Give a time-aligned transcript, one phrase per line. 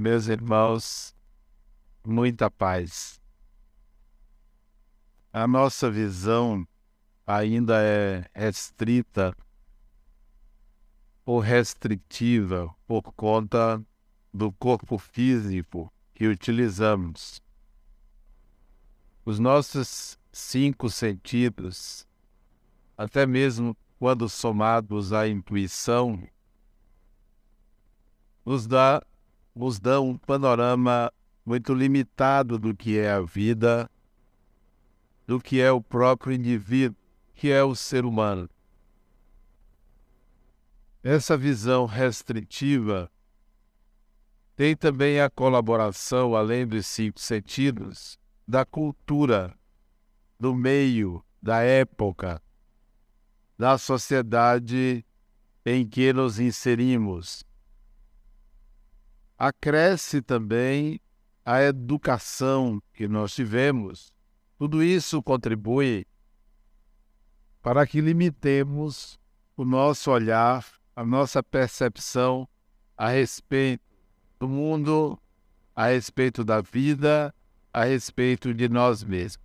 [0.00, 1.14] meus irmãos,
[2.02, 3.20] muita paz.
[5.30, 6.66] A nossa visão
[7.26, 9.36] ainda é restrita
[11.22, 13.84] ou restritiva por conta
[14.32, 17.42] do corpo físico que utilizamos.
[19.22, 22.08] Os nossos cinco sentidos,
[22.96, 26.26] até mesmo quando somados à intuição,
[28.46, 29.02] nos dá
[29.54, 31.12] nos dão um panorama
[31.44, 33.90] muito limitado do que é a vida,
[35.26, 36.96] do que é o próprio indivíduo,
[37.34, 38.48] que é o ser humano.
[41.02, 43.10] Essa visão restritiva
[44.54, 49.56] tem também a colaboração, além dos cinco sentidos, da cultura,
[50.38, 52.42] do meio, da época,
[53.56, 55.04] da sociedade
[55.64, 57.44] em que nos inserimos
[59.40, 61.00] acresce também
[61.42, 64.12] a educação que nós tivemos.
[64.58, 66.06] Tudo isso contribui
[67.62, 69.18] para que limitemos
[69.56, 72.46] o nosso olhar, a nossa percepção
[72.94, 73.82] a respeito
[74.38, 75.18] do mundo,
[75.74, 77.34] a respeito da vida,
[77.72, 79.42] a respeito de nós mesmos.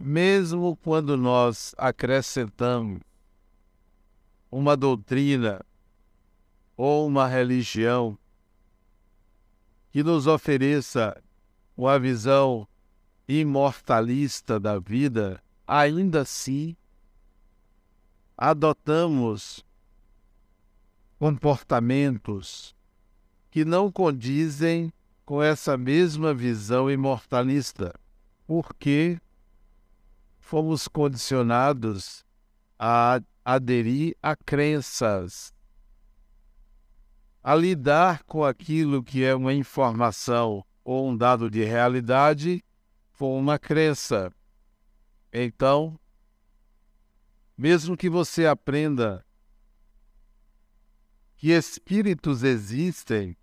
[0.00, 3.00] Mesmo quando nós acrescentamos
[4.50, 5.64] uma doutrina
[6.76, 8.18] ou uma religião
[9.90, 11.22] que nos ofereça
[11.76, 12.66] uma visão
[13.28, 16.76] imortalista da vida, ainda assim
[18.36, 19.64] adotamos
[21.18, 22.74] comportamentos
[23.50, 24.92] que não condizem
[25.24, 27.94] com essa mesma visão imortalista,
[28.46, 29.20] porque
[30.40, 32.24] fomos condicionados
[32.78, 35.54] a aderir a crenças
[37.42, 42.64] a lidar com aquilo que é uma informação ou um dado de realidade
[43.18, 44.32] com uma crença.
[45.32, 45.98] Então,
[47.56, 49.24] mesmo que você aprenda
[51.36, 53.36] que espíritos existem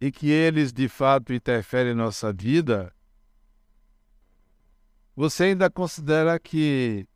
[0.00, 2.94] e que eles de fato interferem em nossa vida,
[5.14, 7.06] você ainda considera que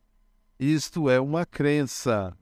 [0.59, 2.36] isto é uma crença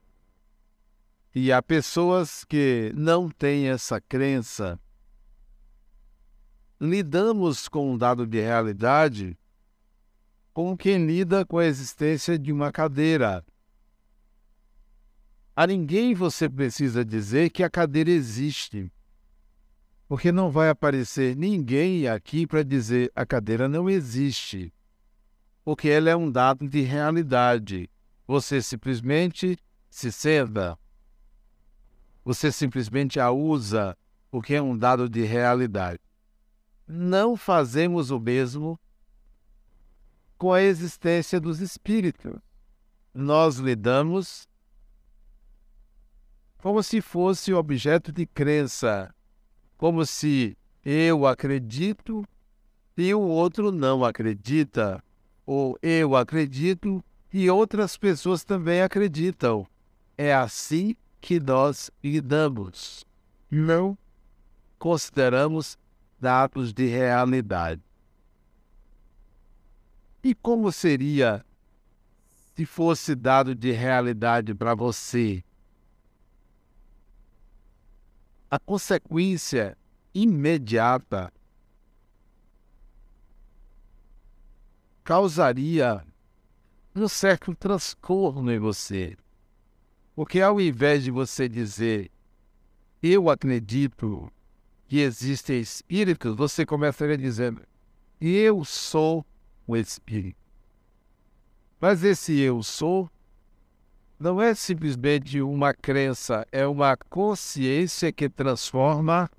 [1.36, 4.80] e há pessoas que não têm essa crença.
[6.80, 9.38] Lidamos com um dado de realidade
[10.54, 13.46] como quem lida com a existência de uma cadeira.
[15.54, 18.90] A ninguém você precisa dizer que a cadeira existe,
[20.08, 24.74] porque não vai aparecer ninguém aqui para dizer a cadeira não existe,
[25.66, 27.90] porque ela é um dado de realidade.
[28.26, 29.58] Você simplesmente
[29.90, 30.80] se senta,
[32.26, 33.96] você simplesmente a usa
[34.32, 36.00] porque é um dado de realidade.
[36.88, 38.80] Não fazemos o mesmo
[40.38, 42.34] com a existência dos espíritos.
[43.14, 44.50] Nós lidamos
[46.58, 49.14] como se fosse objeto de crença,
[49.78, 52.28] como se eu acredito
[52.98, 55.04] e o outro não acredita,
[55.46, 59.68] ou eu acredito e outras pessoas também acreditam.
[60.18, 63.04] É assim que nós lidamos.
[63.50, 63.98] Não
[64.78, 65.76] consideramos
[66.20, 67.82] dados de realidade.
[70.24, 71.44] E como seria
[72.56, 75.44] se fosse dado de realidade para você?
[78.52, 79.76] A consequência
[80.14, 81.34] imediata
[85.04, 86.06] causaria
[86.96, 89.18] um certo transtorno em você.
[90.16, 92.10] Porque ao invés de você dizer
[93.04, 94.32] eu acredito
[94.88, 97.62] que existem espíritos, você começaria dizendo
[98.20, 99.26] eu sou
[99.68, 100.38] o espírito.
[101.80, 103.10] Mas esse eu sou
[104.18, 109.30] não é simplesmente uma crença, é uma consciência que transforma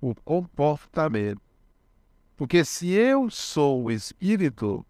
[0.00, 1.42] o comportamento.
[2.36, 4.86] Porque se eu sou o espírito,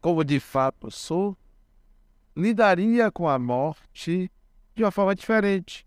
[0.00, 1.36] como de fato sou,
[2.40, 4.30] lidaria com a morte
[4.74, 5.86] de uma forma diferente.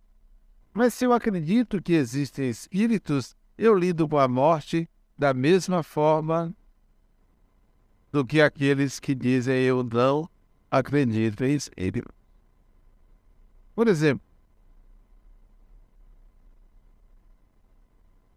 [0.73, 6.55] Mas se eu acredito que existem espíritos, eu lido com a morte da mesma forma
[8.11, 10.29] do que aqueles que dizem eu não
[10.69, 12.13] acredito em espírito.
[13.75, 14.25] Por exemplo,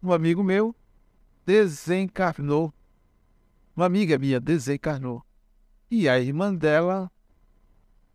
[0.01, 0.75] um amigo meu
[1.45, 2.73] desencarnou.
[3.75, 5.23] Uma amiga minha desencarnou.
[5.89, 7.11] E a irmã dela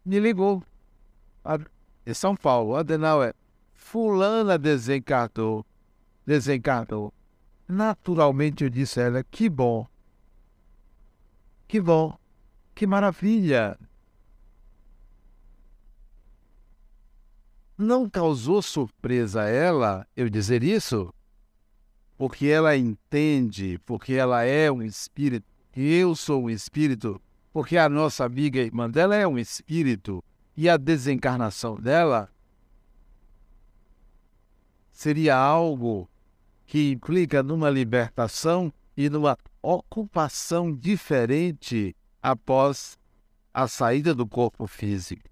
[0.05, 0.63] me ligou.
[2.07, 3.35] Em São Paulo, Adenauer,
[3.73, 5.65] Fulana desencarnou.
[6.27, 7.13] Desencarnou.
[7.69, 9.87] Naturalmente eu disse a ela: que bom.
[11.67, 12.17] Que bom.
[12.75, 13.79] Que maravilha.
[17.77, 21.13] Não causou surpresa a ela eu dizer isso?
[22.17, 27.21] Porque ela entende, porque ela é um espírito, eu sou um espírito,
[27.53, 30.25] porque a nossa amiga irmã dela é um espírito,
[30.57, 32.31] e a desencarnação dela
[34.91, 36.09] seria algo
[36.67, 42.99] que implica numa libertação e numa ocupação diferente após
[43.53, 45.29] a saída do corpo físico.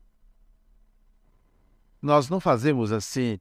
[2.00, 3.38] Nós não fazemos assim.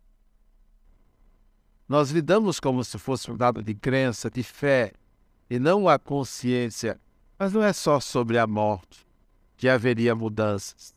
[1.88, 4.94] Nós lidamos como se fosse um dado de crença, de fé,
[5.50, 7.00] e não a consciência.
[7.40, 9.08] Mas não é só sobre a morte
[9.56, 10.94] que haveria mudanças.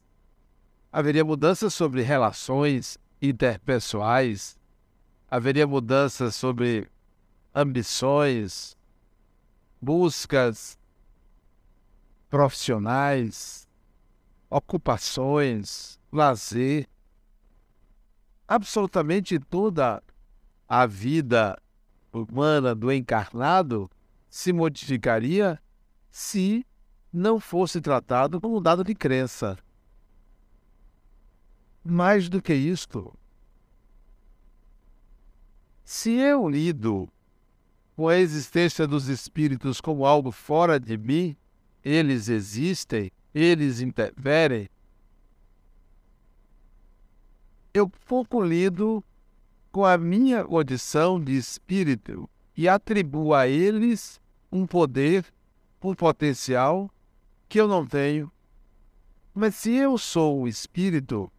[0.90, 4.58] Haveria mudanças sobre relações interpessoais,
[5.30, 6.90] haveria mudanças sobre
[7.54, 8.76] ambições,
[9.80, 10.76] buscas
[12.28, 13.68] profissionais,
[14.50, 16.88] ocupações, lazer.
[18.48, 20.02] Absolutamente toda
[20.68, 21.56] a vida
[22.12, 23.88] humana do encarnado
[24.28, 25.62] se modificaria
[26.12, 26.64] se
[27.10, 29.56] não fosse tratado como um dado de crença.
[31.82, 33.12] Mais do que isto,
[35.82, 37.08] se eu lido
[37.96, 41.34] com a existência dos espíritos como algo fora de mim,
[41.82, 44.68] eles existem, eles interferem,
[47.72, 49.02] eu pouco lido
[49.72, 54.20] com a minha condição de espírito e atribuo a eles
[54.52, 55.24] um poder,
[55.90, 56.90] um potencial
[57.48, 58.30] que eu não tenho.
[59.34, 61.30] Mas se eu sou um espírito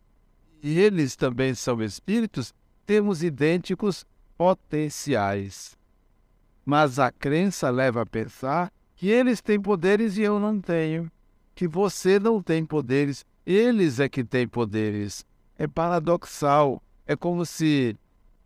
[0.62, 2.54] e eles também são espíritos,
[2.86, 4.06] temos idênticos
[4.38, 5.78] potenciais.
[6.66, 11.12] Mas a crença leva a pensar que eles têm poderes e eu não tenho,
[11.54, 15.26] que você não tem poderes, eles é que têm poderes.
[15.58, 16.82] É paradoxal.
[17.06, 17.98] É como se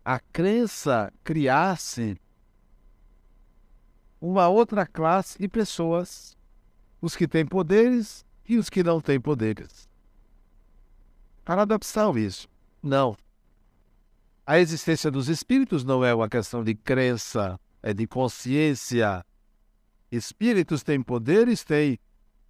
[0.04, 2.16] a crença criasse
[4.20, 6.36] uma outra classe de pessoas,
[7.00, 9.88] os que têm poderes e os que não têm poderes.
[11.44, 12.48] Paradoxal isso.
[12.82, 13.16] Não.
[14.46, 19.24] A existência dos espíritos não é uma questão de crença, é de consciência.
[20.10, 21.64] Espíritos têm poderes?
[21.64, 21.98] Tem.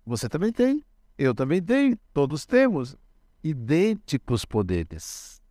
[0.06, 0.84] Você também tem.
[1.16, 1.98] Eu também tenho.
[2.14, 2.96] Todos temos
[3.42, 5.42] idênticos poderes.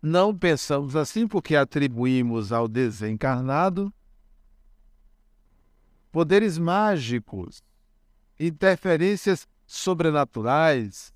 [0.00, 3.92] Não pensamos assim porque atribuímos ao desencarnado
[6.12, 7.64] poderes mágicos,
[8.38, 11.12] interferências sobrenaturais,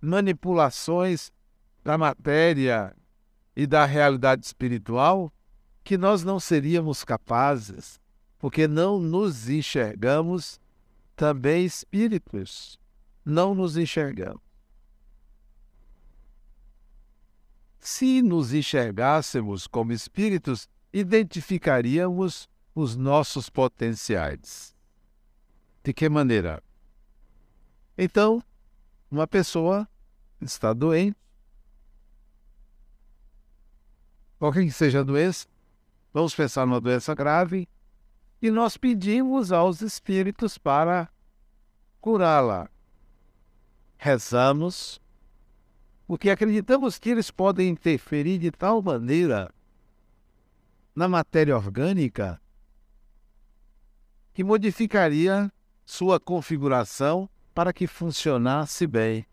[0.00, 1.30] manipulações
[1.84, 2.96] da matéria
[3.54, 5.32] e da realidade espiritual
[5.84, 8.00] que nós não seríamos capazes,
[8.38, 10.58] porque não nos enxergamos
[11.14, 12.78] também espíritos.
[13.24, 14.40] Não nos enxergamos.
[17.80, 24.74] Se nos enxergássemos como espíritos, identificaríamos os nossos potenciais.
[25.84, 26.62] De que maneira?
[27.98, 28.42] Então,
[29.10, 29.86] uma pessoa
[30.40, 31.18] está doente,
[34.38, 35.46] qualquer que seja a doença,
[36.14, 37.68] vamos pensar numa doença grave,
[38.40, 41.10] e nós pedimos aos espíritos para
[42.00, 42.70] curá-la.
[43.98, 44.98] Rezamos,
[46.06, 49.54] porque acreditamos que eles podem interferir de tal maneira
[50.96, 52.40] na matéria orgânica
[54.32, 55.52] que modificaria
[55.84, 59.26] sua configuração para que funcionasse bem.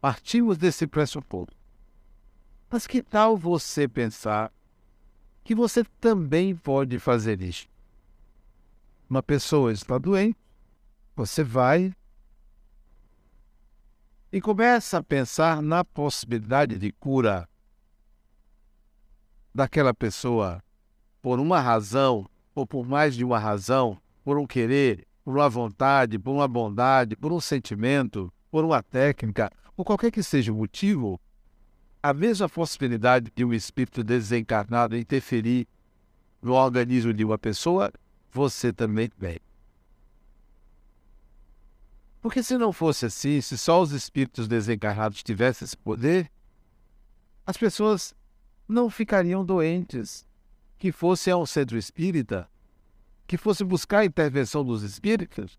[0.00, 1.56] Partimos desse pressuposto.
[2.70, 4.52] Mas que tal você pensar
[5.42, 7.68] que você também pode fazer isso?
[9.10, 10.38] Uma pessoa está doente,
[11.16, 11.94] você vai
[14.32, 17.48] e começa a pensar na possibilidade de cura
[19.54, 20.62] daquela pessoa
[21.20, 26.18] por uma razão ou por mais de uma razão, por um querer, por uma vontade,
[26.18, 31.20] por uma bondade, por um sentimento, por uma técnica, por qualquer que seja o motivo,
[32.02, 35.66] a mesma possibilidade de um espírito desencarnado interferir
[36.40, 37.92] no organismo de uma pessoa,
[38.30, 39.38] você também tem.
[42.20, 46.30] Porque se não fosse assim, se só os espíritos desencarnados tivessem esse poder,
[47.44, 48.14] as pessoas
[48.68, 50.26] não ficariam doentes.
[50.86, 52.48] Que fosse ao centro espírita,
[53.26, 55.58] que fosse buscar a intervenção dos espíritos,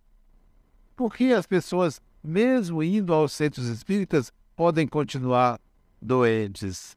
[0.96, 5.60] porque as pessoas, mesmo indo aos centros espíritas, podem continuar
[6.01, 6.96] doentes.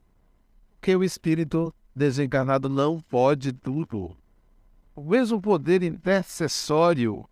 [0.75, 4.15] Porque o espírito desencarnado não pode tudo.
[4.95, 7.29] O mesmo poder intercessório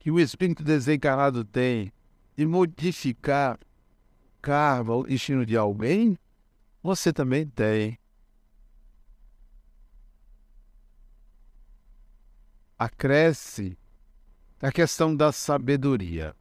[0.00, 1.92] que o espírito desencarnado tem
[2.36, 6.18] de modificar o karma, o destino de alguém,
[6.82, 7.96] você também tem.
[12.84, 13.78] Acresce
[14.60, 16.34] a questão da sabedoria.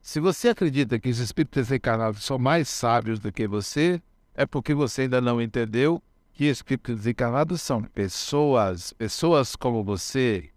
[0.00, 4.00] Se você acredita que os espíritos desencarnados são mais sábios do que você,
[4.34, 10.48] é porque você ainda não entendeu que espíritos desencarnados são pessoas, pessoas como você,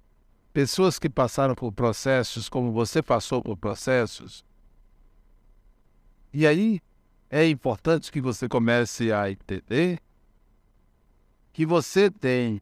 [0.54, 4.42] pessoas que passaram por processos como você passou por processos.
[6.34, 6.80] E aí
[7.30, 10.00] é importante que você comece a entender
[11.52, 12.62] que você tem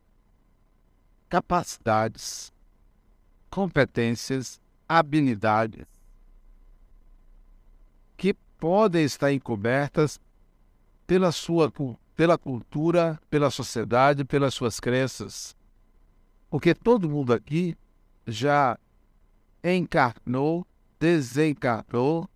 [1.29, 2.51] capacidades,
[3.49, 5.85] competências, habilidades
[8.17, 10.19] que podem estar encobertas
[11.07, 11.71] pela sua
[12.15, 15.55] pela cultura, pela sociedade, pelas suas crenças.
[16.49, 17.77] Porque todo mundo aqui
[18.27, 18.77] já
[19.63, 20.67] encarnou,
[20.99, 22.29] desencarnou,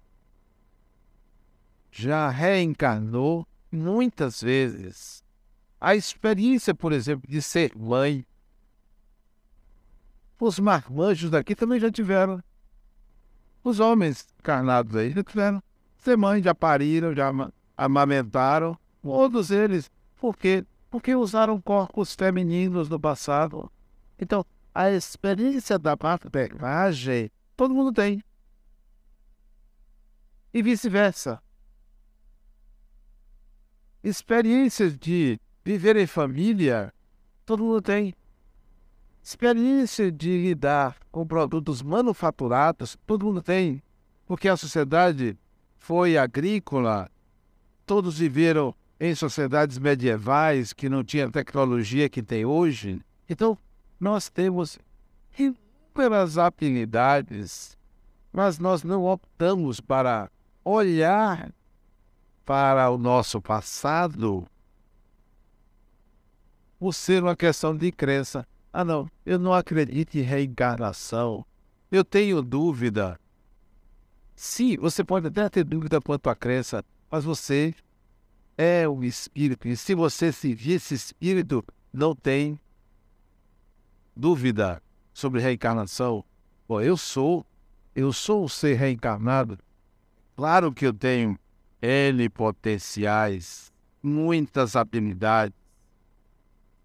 [1.91, 5.23] já reencarnou muitas vezes.
[5.81, 8.25] A experiência, por exemplo, de ser mãe.
[10.43, 12.43] Os marmanjos daqui também já tiveram.
[13.63, 15.63] Os homens encarnados aí já tiveram.
[15.95, 17.31] Ser mãe, já pariram, já
[17.77, 18.77] amamentaram.
[19.01, 19.89] Todos eles.
[20.19, 20.65] Por quê?
[20.89, 23.71] Porque usaram corpos femininos no passado.
[24.19, 24.45] Então,
[24.75, 28.21] a experiência da paternagem, todo mundo tem.
[30.53, 31.41] E vice-versa.
[34.03, 36.93] Experiências de viver em família,
[37.45, 38.13] todo mundo tem.
[39.23, 43.81] Experiência de lidar com produtos manufaturados, todo mundo tem.
[44.25, 45.37] Porque a sociedade
[45.77, 47.09] foi agrícola,
[47.85, 53.01] todos viveram em sociedades medievais que não tinham tecnologia que tem hoje.
[53.29, 53.57] Então,
[53.97, 54.77] nós temos
[55.39, 57.77] inúmeras habilidades,
[58.31, 60.29] mas nós não optamos para
[60.65, 61.53] olhar
[62.45, 64.45] para o nosso passado
[66.77, 68.45] por ser uma questão de crença.
[68.73, 71.45] Ah, não, eu não acredito em reencarnação.
[71.91, 73.19] Eu tenho dúvida.
[74.35, 77.75] Sim, você pode até ter dúvida quanto à crença, mas você
[78.57, 79.67] é o espírito.
[79.67, 81.63] E se você seguir esse espírito,
[81.93, 82.59] não tem
[84.15, 84.81] dúvida
[85.13, 86.25] sobre reencarnação.
[86.67, 87.45] Bom, eu sou,
[87.95, 89.59] eu sou um ser reencarnado.
[90.35, 91.37] Claro que eu tenho
[91.79, 95.55] N potenciais, muitas habilidades.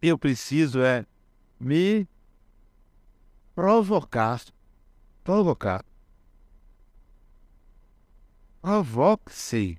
[0.02, 1.06] Eu preciso é
[1.58, 2.06] me
[3.54, 4.40] provocar.
[5.24, 5.84] Provocar.
[8.60, 9.78] Provoque-se.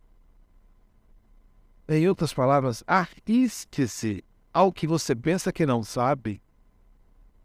[1.87, 6.41] Em outras palavras, arrisque-se ao que você pensa que não sabe,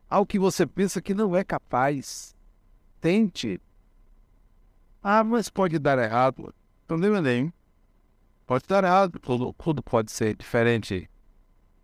[0.09, 2.35] ao que você pensa que não é capaz.
[3.01, 3.61] Tente.
[5.03, 6.55] Ah, mas pode dar errado.
[6.87, 7.53] Problema nenhum.
[8.47, 9.19] Pode dar errado.
[9.19, 11.11] Tudo, tudo pode ser diferente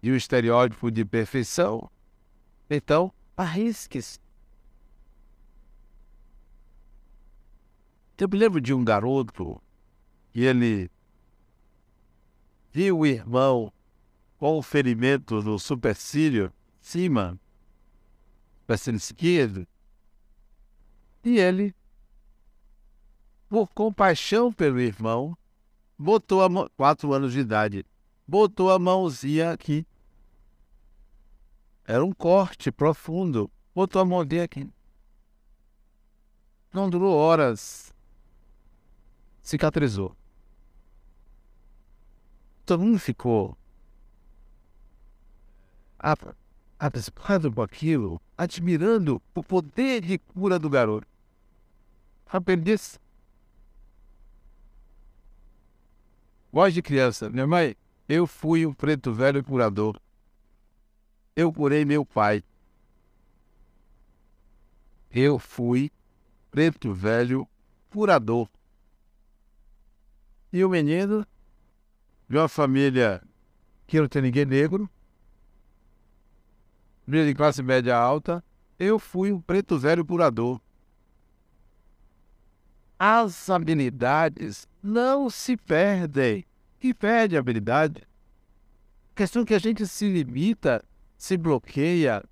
[0.02, 1.90] de um estereótipo de perfeição.
[2.70, 4.20] Então, arrisque-se.
[8.16, 9.60] Eu me lembro de um garoto
[10.32, 10.88] e ele
[12.70, 13.72] viu o irmão
[14.38, 17.40] com o ferimento no supercílio, cima,
[18.60, 19.66] supercílio esquerdo,
[21.24, 21.74] e ele,
[23.48, 25.36] por compaixão pelo irmão,
[25.98, 27.84] botou a mão, quatro anos de idade,
[28.28, 29.86] botou a mãozinha aqui.
[31.90, 33.50] Era um corte profundo.
[33.74, 34.68] Botou a mãozinha aqui.
[36.72, 37.92] Não durou horas.
[39.42, 40.14] Cicatrizou
[42.70, 43.58] todo mundo ficou
[46.78, 51.04] abismado com aquilo, admirando o poder de cura do garoto.
[52.26, 53.00] Aprendiz.
[56.52, 57.28] Voz de criança.
[57.28, 57.76] Minha mãe,
[58.08, 60.00] eu fui um preto velho curador.
[61.34, 62.42] Eu curei meu pai.
[65.10, 65.90] Eu fui
[66.50, 67.48] preto velho
[67.90, 68.48] curador.
[70.52, 71.26] E o menino
[72.28, 73.22] de uma família
[73.86, 74.88] que não tem ninguém negro,
[77.06, 78.42] de classe média alta,
[78.78, 80.60] eu fui um preto velho curador.
[82.98, 86.44] As habilidades não se perdem.
[86.78, 88.02] Que perde a habilidade?
[89.12, 90.84] A questão é que a gente se limita,
[91.20, 92.24] se bloqueia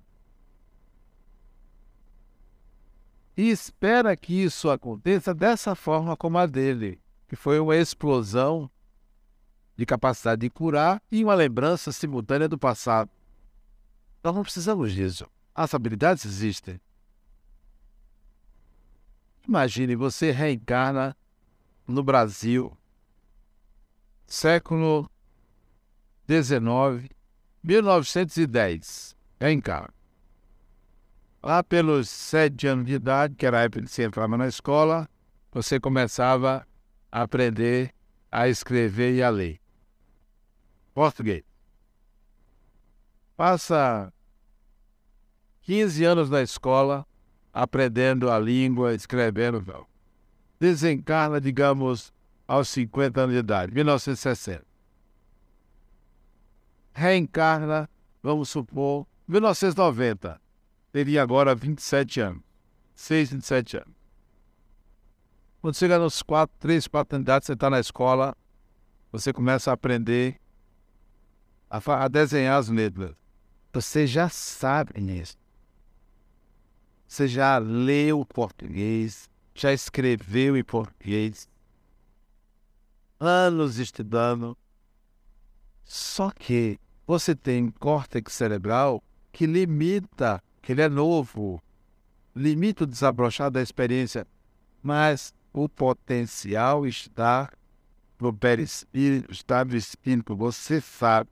[3.37, 6.99] e espera que isso aconteça dessa forma como a dele.
[7.27, 8.67] que foi uma explosão
[9.77, 13.11] de capacidade de curar e uma lembrança simultânea do passado.
[14.23, 15.27] Nós não precisamos disso.
[15.53, 16.81] As habilidades existem.
[19.47, 21.15] Imagine você reencarna
[21.87, 22.75] no Brasil,
[24.25, 25.07] século
[26.27, 27.18] XIX,
[27.63, 29.15] 1910.
[29.39, 29.93] Reencarna.
[31.41, 35.09] Lá pelos sete anos de idade, que era a época que você entrava na escola,
[35.51, 36.67] você começava
[37.11, 37.93] a aprender
[38.31, 39.59] a escrever e a ler.
[40.93, 41.43] Português.
[43.37, 44.11] Passa
[45.61, 47.05] 15 anos na escola,
[47.53, 49.87] aprendendo a língua, escrevendo.
[50.59, 52.11] Desencarna, digamos,
[52.45, 54.68] aos 50 anos de idade, 1960.
[56.93, 57.89] Reencarna,
[58.21, 60.39] vamos supor, 1990
[60.91, 62.43] teria agora 27 anos.
[62.95, 63.93] 6, 27 anos.
[65.61, 68.35] Quando chega nos 4, 3, 4 anos de idade, você está na escola,
[69.11, 70.39] você começa a aprender
[71.69, 73.15] a, a desenhar as letras.
[73.71, 75.37] Você já sabe isso.
[77.07, 81.49] Você já leu português, já escreveu em português,
[83.19, 84.57] anos estudando.
[85.89, 91.59] Só que você tem córtex cerebral que limita que ele é novo,
[92.35, 94.27] limita o desabrochar da experiência,
[94.83, 97.51] mas o potencial está
[98.19, 101.27] no perispírito, está no espírito, você sabe.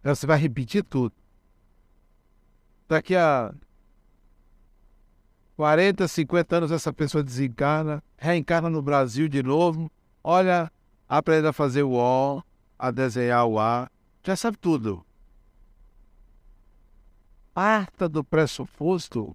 [0.00, 1.14] Então você vai repetir tudo.
[2.86, 3.54] Daqui a
[5.56, 9.90] 40, 50 anos essa pessoa desencarna, reencarna no Brasil de novo,
[10.22, 10.70] olha,
[11.12, 12.42] aprende a fazer o O,
[12.78, 13.90] a desenhar o A,
[14.24, 15.04] já sabe tudo
[17.54, 19.34] parta do pressuposto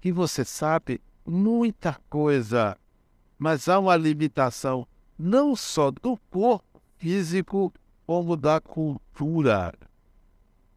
[0.00, 2.78] que você sabe muita coisa,
[3.36, 4.86] mas há uma limitação
[5.18, 7.72] não só do corpo físico,
[8.06, 9.74] como da cultura,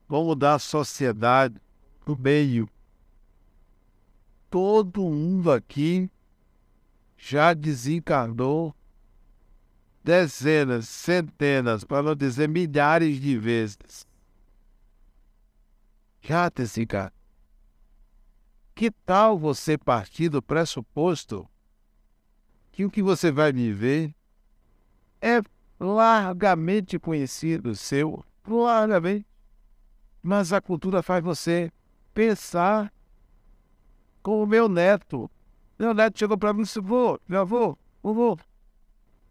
[0.08, 1.62] como da sociedade,
[2.06, 2.68] do meio.
[4.50, 6.10] Todo mundo aqui
[7.16, 8.74] já desencarnou
[10.04, 14.08] dezenas, centenas, para não dizer milhares de vezes.
[16.22, 17.14] Jatesica,
[18.76, 21.50] que tal você partir do pressuposto
[22.72, 24.16] que o que você vai viver
[25.22, 25.42] é
[25.80, 29.26] largamente conhecido seu, largamente,
[30.22, 31.72] mas a cultura faz você
[32.14, 32.94] pensar
[34.22, 35.30] como meu neto.
[35.78, 38.38] Meu neto chegou para mim e disse, vô, meu avô, vô,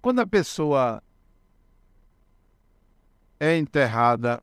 [0.08, 1.02] quando a pessoa
[3.38, 4.42] é enterrada,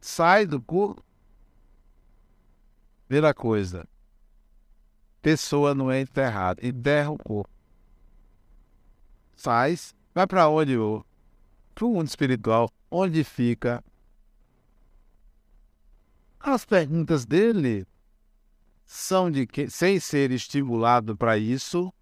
[0.00, 1.04] sai do corpo,
[3.06, 3.86] Primeira coisa,
[5.20, 7.50] pessoa não é enterrada, enterra o corpo.
[9.36, 10.72] Faz, vai para onde?
[11.74, 13.84] Para o mundo espiritual, onde fica.
[16.40, 17.86] As perguntas dele
[18.86, 21.92] são de quem, sem ser estimulado para isso,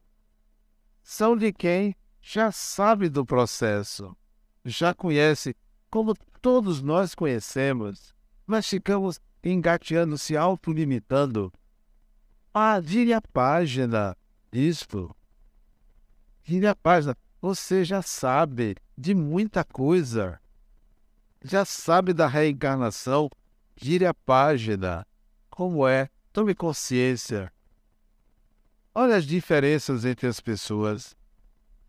[1.03, 1.93] são de quem
[2.29, 4.17] já sabe do processo,
[4.65, 5.55] já conhece,
[5.89, 6.13] como
[6.43, 8.13] todos nós conhecemos,
[8.45, 11.53] mas ficamos engateando, se autolimitando.
[12.53, 14.17] Ah, vire a página
[14.51, 15.15] disto.
[16.43, 17.17] Vire a página.
[17.41, 20.41] Você já sabe de muita coisa.
[21.45, 23.31] Já sabe da reencarnação.
[23.77, 25.07] Vire a página.
[25.49, 26.11] Como é?
[26.33, 27.53] Tome consciência.
[28.93, 31.17] Olha as diferenças entre as pessoas.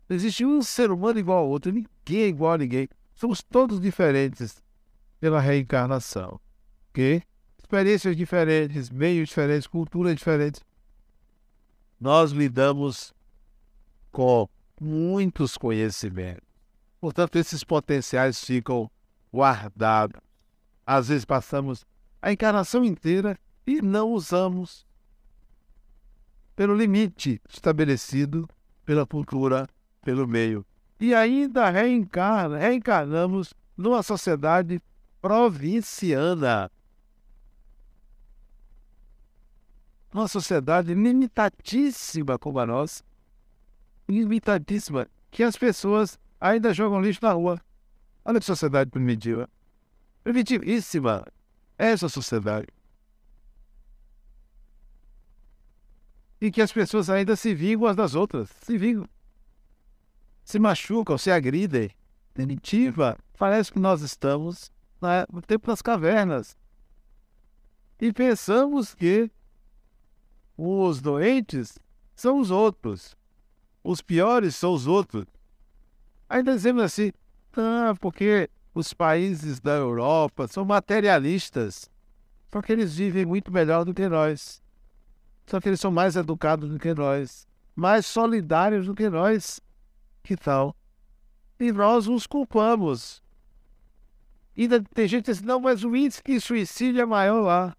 [0.08, 1.70] Não existe um ser humano igual ao outro.
[1.70, 2.88] Ninguém é igual a ninguém.
[3.14, 4.62] Somos todos diferentes
[5.20, 6.40] pela reencarnação.
[6.90, 7.22] Ok?
[7.68, 10.62] experiências diferentes, meios diferentes, culturas diferentes.
[12.00, 13.12] Nós lidamos
[14.10, 14.48] com
[14.80, 16.48] muitos conhecimentos.
[16.98, 18.90] Portanto, esses potenciais ficam
[19.32, 20.18] guardados.
[20.86, 21.84] Às vezes passamos
[22.22, 24.86] a encarnação inteira e não usamos
[26.56, 28.48] pelo limite estabelecido
[28.82, 29.68] pela cultura,
[30.02, 30.64] pelo meio.
[31.00, 34.82] E ainda reencarna, reencarnamos numa sociedade
[35.20, 36.70] provinciana.
[40.12, 43.02] uma sociedade limitadíssima como a nossa,
[44.08, 47.60] limitadíssima, que as pessoas ainda jogam lixo na rua.
[48.24, 49.48] Olha que sociedade primitiva.
[50.24, 51.24] Primitivíssima.
[51.76, 52.66] Essa sociedade.
[56.40, 58.50] E que as pessoas ainda se vingam umas das outras.
[58.62, 59.08] Se vingam.
[60.48, 61.90] Se machucam, se agridem.
[62.32, 63.18] Primitiva.
[63.36, 64.72] Parece que nós estamos
[65.30, 66.56] no tempo das cavernas.
[68.00, 69.30] E pensamos que
[70.56, 71.78] os doentes
[72.16, 73.14] são os outros.
[73.84, 75.26] Os piores são os outros.
[76.30, 77.12] Ainda dizemos assim,
[77.54, 81.90] ah, porque os países da Europa são materialistas.
[82.50, 84.62] Só que eles vivem muito melhor do que nós.
[85.44, 89.60] Só que eles são mais educados do que nós, mais solidários do que nós.
[90.28, 90.76] Que tal?
[91.58, 93.22] E nós os culpamos.
[94.54, 97.74] Ainda tem gente que diz, não, mas o índice de suicídio é maior lá.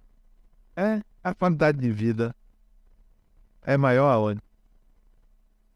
[0.75, 2.35] É, a quantidade de vida
[3.61, 4.41] é maior aonde?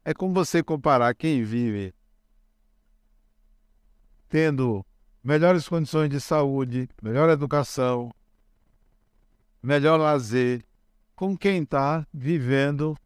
[0.04, 1.94] É como você comparar quem vive
[4.28, 4.84] tendo
[5.22, 8.12] melhores condições de saúde, melhor educação,
[9.62, 10.64] melhor lazer,
[11.14, 12.98] com quem está vivendo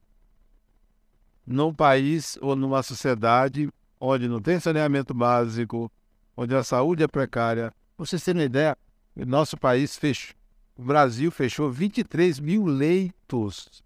[1.49, 5.91] num país ou numa sociedade onde não tem saneamento básico,
[6.37, 7.73] onde a saúde é precária.
[7.97, 8.77] Você tem uma ideia?
[9.17, 10.37] Nosso país fechou,
[10.77, 13.83] o Brasil fechou 23 mil leitos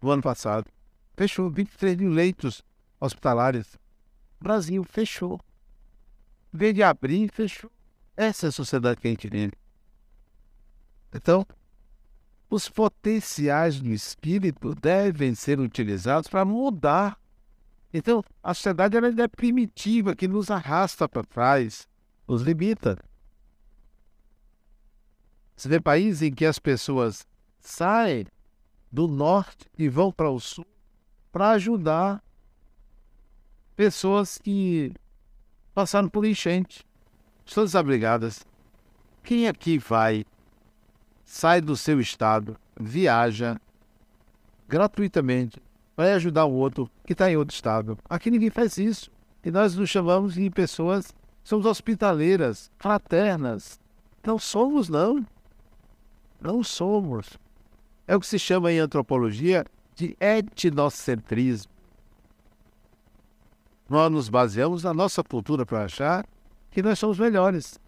[0.00, 0.66] no ano passado.
[1.16, 2.62] Fechou 23 mil leitos
[2.98, 3.74] hospitalares.
[4.40, 5.38] O Brasil fechou.
[6.52, 7.70] Vez de abrir, fechou.
[8.16, 9.52] Essa é a sociedade que a gente vive.
[11.14, 11.46] Então,
[12.48, 17.18] os potenciais do espírito devem ser utilizados para mudar.
[17.92, 21.88] Então, a sociedade ela é primitiva, que nos arrasta para trás,
[22.26, 22.98] nos limita.
[25.56, 27.26] Você vê países em que as pessoas
[27.60, 28.26] saem
[28.90, 30.66] do norte e vão para o sul
[31.34, 32.22] para ajudar
[33.74, 34.92] pessoas que
[35.74, 36.86] passaram por enchente,
[37.44, 38.46] pessoas desabrigadas.
[39.24, 40.24] Quem aqui vai,
[41.24, 43.60] sai do seu estado, viaja
[44.68, 45.60] gratuitamente,
[45.96, 47.98] vai ajudar o outro que está em outro estado?
[48.08, 49.10] Aqui ninguém faz isso.
[49.44, 53.78] E nós nos chamamos de pessoas, somos hospitaleiras, fraternas.
[54.24, 55.24] Não somos, não.
[56.40, 57.38] Não somos.
[58.06, 61.72] É o que se chama em antropologia de etnocentrismo.
[63.88, 66.26] Nós nos baseamos na nossa cultura para achar
[66.70, 67.78] que nós somos melhores.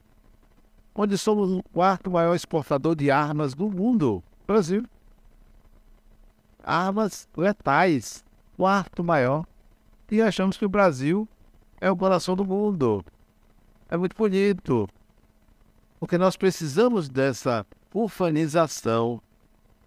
[0.97, 4.85] Onde somos o quarto maior exportador de armas do mundo, Brasil.
[6.65, 8.25] Armas letais,
[8.57, 9.45] quarto maior.
[10.11, 11.29] E achamos que o Brasil
[11.81, 13.05] é o coração do mundo.
[13.89, 14.89] É muito bonito.
[16.01, 19.21] Porque nós precisamos dessa ufanização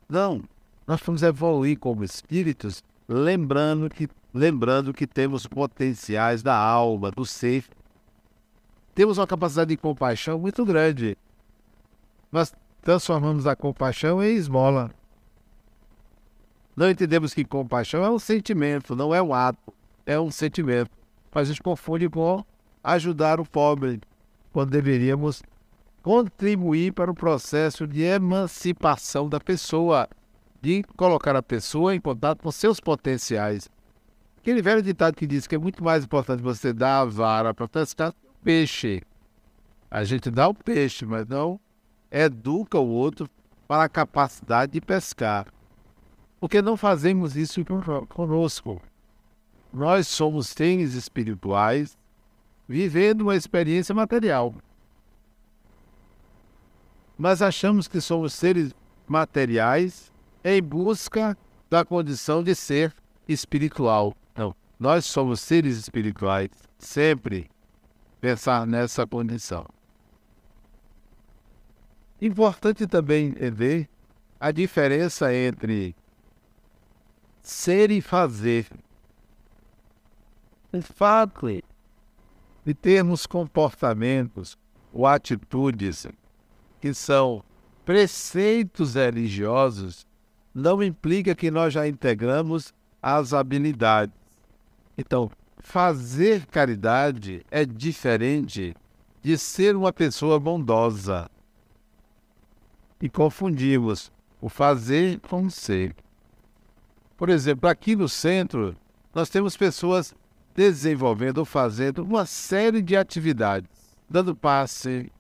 [0.10, 0.42] não,
[0.88, 7.64] nós vamos evoluir como espíritos, lembrando que, lembrando que temos potenciais da alma, do ser.
[9.00, 11.18] Temos uma capacidade de compaixão muito grande.
[12.30, 14.92] Nós transformamos a compaixão em esmola.
[16.76, 19.74] Não entendemos que compaixão é um sentimento, não é um ato,
[20.06, 20.92] é um sentimento.
[21.34, 22.44] Mas a gente confunde com
[22.84, 24.02] ajudar o pobre,
[24.52, 25.42] quando deveríamos
[26.04, 30.10] contribuir para o processo de emancipação da pessoa,
[30.62, 33.70] de colocar a pessoa em contato com seus potenciais.
[34.40, 37.66] Aquele velho ditado que diz que é muito mais importante você dar a vara para
[37.66, 39.02] pescar o peixe.
[39.90, 41.60] A gente dá o peixe, mas não
[42.12, 43.30] educa o outro
[43.68, 45.48] para a capacidade de pescar.
[46.40, 47.64] Porque não fazemos isso
[48.08, 48.82] conosco.
[49.72, 51.98] Nós somos seres espirituais
[52.68, 54.54] vivendo uma experiência material
[57.20, 58.74] mas achamos que somos seres
[59.06, 60.10] materiais
[60.42, 61.38] em busca
[61.70, 62.94] da condição de ser
[63.28, 64.16] espiritual.
[64.34, 67.50] Não, nós somos seres espirituais, sempre
[68.20, 69.66] pensar nessa condição.
[72.22, 73.90] Importante também entender
[74.40, 75.96] a diferença entre
[77.42, 78.68] ser e fazer.
[80.72, 81.48] De fato,
[82.66, 84.58] de termos comportamentos
[84.94, 86.06] ou atitudes
[86.80, 87.44] que são
[87.86, 90.06] preceitos religiosos,
[90.54, 94.14] não implica que nós já integramos as habilidades.
[94.98, 98.76] Então, fazer caridade é diferente
[99.22, 101.30] de ser uma pessoa bondosa.
[103.02, 105.96] E confundimos o fazer com o ser.
[107.16, 108.76] Por exemplo, aqui no centro,
[109.14, 110.14] nós temos pessoas
[110.56, 113.70] desenvolvendo ou fazendo uma série de atividades,
[114.10, 115.12] dando passe,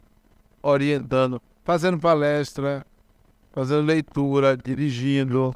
[0.61, 2.83] orientando fazendo palestra,
[3.51, 5.53] fazendo leitura, dirigindo.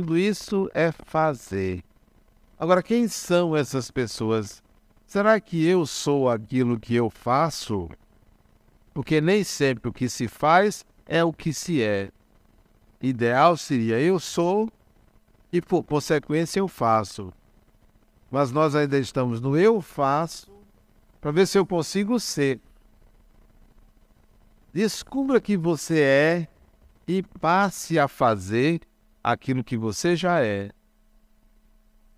[0.00, 1.84] Tudo isso é fazer.
[2.58, 4.62] Agora, quem são essas pessoas?
[5.06, 7.86] Será que eu sou aquilo que eu faço?
[8.94, 12.10] Porque nem sempre o que se faz é o que se é.
[12.98, 14.70] Ideal seria eu sou
[15.52, 17.30] e por consequência eu faço.
[18.30, 20.50] Mas nós ainda estamos no eu faço
[21.20, 22.58] para ver se eu consigo ser.
[24.72, 26.48] Descubra que você é
[27.06, 28.80] e passe a fazer
[29.22, 30.70] aquilo que você já é.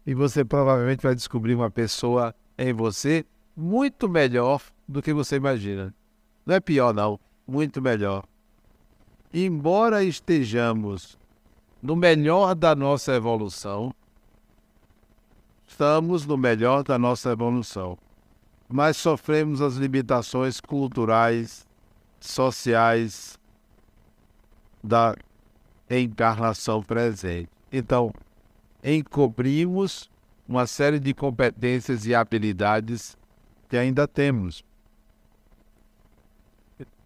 [0.07, 3.25] E você provavelmente vai descobrir uma pessoa em você
[3.57, 5.95] muito melhor do que você imagina.
[6.45, 7.21] Não é pior, não.
[7.47, 8.25] Muito melhor.
[9.33, 11.19] Embora estejamos
[11.81, 13.95] no melhor da nossa evolução,
[15.67, 17.99] estamos no melhor da nossa evolução,
[18.69, 21.67] mas sofremos as limitações culturais,
[22.21, 23.39] sociais
[24.83, 25.17] da
[25.99, 27.49] encarnação presente.
[27.73, 28.13] Então,
[28.83, 30.11] encobrimos
[30.49, 33.17] uma série de competências e habilidades
[33.69, 34.65] que ainda temos.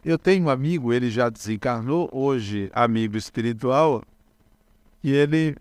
[0.04, 4.02] Eu tenho um amigo, ele já desencarnou, hoje amigo espiritual,
[5.02, 5.56] e ele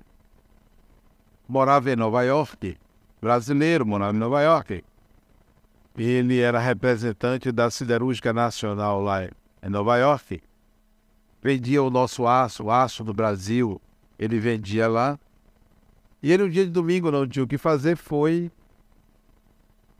[1.48, 2.78] morava em Nova York,
[3.22, 4.84] brasileiro, morava em Nova York.
[5.98, 10.42] Ele era representante da Siderúrgica Nacional lá em Nova York.
[11.46, 13.80] Vendia o nosso aço, o aço do Brasil,
[14.18, 15.20] ele vendia lá.
[16.20, 18.52] E ele, um dia de domingo, não tinha o que fazer, foi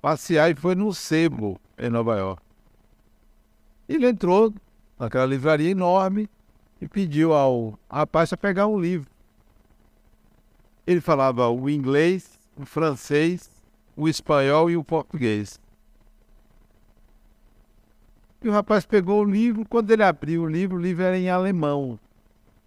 [0.02, 2.42] passear e foi no sebo em Nova York.
[3.88, 4.52] Ele entrou
[4.98, 6.28] naquela livraria enorme
[6.82, 9.08] e pediu ao rapaz para pegar um livro.
[10.88, 13.52] Ele falava o inglês, o francês,
[13.96, 15.62] o espanhol e o português.
[18.46, 21.32] E o rapaz pegou o livro, quando ele abriu o livro, o livro era em
[21.32, 22.00] alemão.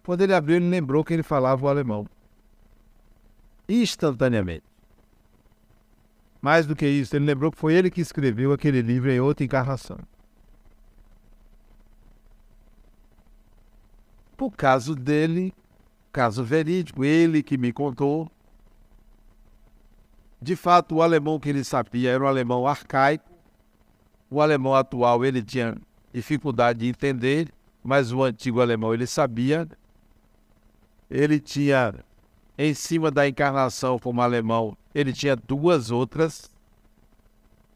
[0.03, 2.05] Quando ele abriu, ele lembrou que ele falava o alemão
[3.69, 4.65] instantaneamente.
[6.41, 9.45] Mais do que isso, ele lembrou que foi ele que escreveu aquele livro em outra
[9.45, 9.99] encarnação.
[14.35, 15.53] Por caso dele,
[16.11, 18.29] caso verídico, ele que me contou.
[20.41, 23.38] De fato, o alemão que ele sabia era um alemão arcaico.
[24.29, 25.75] O alemão atual ele tinha
[26.13, 27.51] dificuldade de entender,
[27.83, 29.67] mas o antigo alemão ele sabia.
[31.09, 31.95] Ele tinha
[32.57, 36.51] em cima da encarnação como alemão, ele tinha duas outras.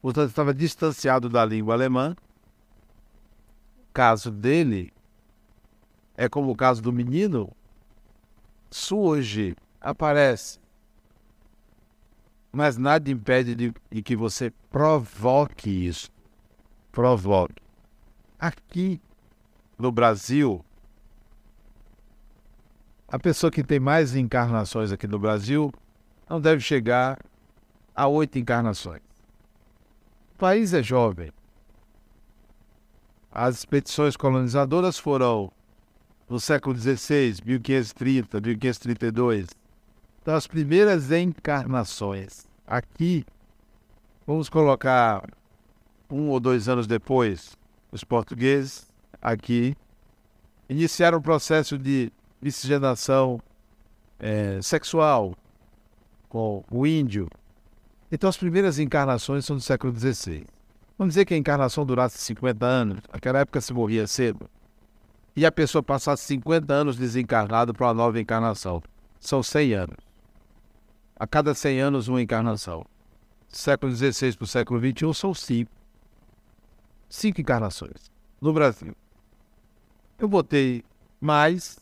[0.02, 2.14] Portanto, estava distanciado da língua alemã.
[3.88, 4.92] O caso dele
[6.16, 7.50] é como o caso do menino.
[8.70, 10.60] Surge, aparece.
[12.52, 16.13] Mas nada impede de, de que você provoque isso.
[16.94, 17.60] Provoque.
[18.38, 19.00] Aqui
[19.76, 20.64] no Brasil,
[23.08, 25.72] a pessoa que tem mais encarnações aqui no Brasil
[26.30, 27.18] não deve chegar
[27.96, 29.02] a oito encarnações.
[30.34, 31.32] O país é jovem.
[33.32, 35.50] As expedições colonizadoras foram
[36.28, 39.48] no século XVI, 1530, 1532.
[40.22, 43.26] Então, as primeiras encarnações aqui,
[44.24, 45.28] vamos colocar
[46.10, 47.56] um ou dois anos depois,
[47.90, 48.86] os portugueses
[49.20, 49.76] aqui
[50.68, 53.40] iniciaram o processo de miscigenação
[54.18, 55.34] é, sexual
[56.28, 57.28] com o índio.
[58.10, 60.44] Então, as primeiras encarnações são do século XVI.
[60.98, 64.48] Vamos dizer que a encarnação durasse 50 anos, naquela época se morria cedo,
[65.34, 68.82] e a pessoa passasse 50 anos desencarnada para uma nova encarnação.
[69.18, 69.96] São 100 anos.
[71.16, 72.84] A cada 100 anos, uma encarnação.
[73.48, 75.70] Século XVI para o século XXI são cinco.
[77.08, 78.94] Cinco encarnações no Brasil.
[80.18, 80.84] Eu botei
[81.20, 81.78] mais